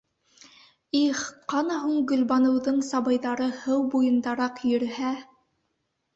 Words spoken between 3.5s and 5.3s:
һыу буйындараҡ йөрөһә.